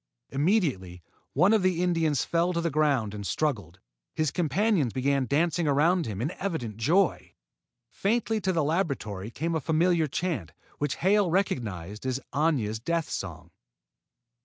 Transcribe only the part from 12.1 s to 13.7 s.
Aña's death song.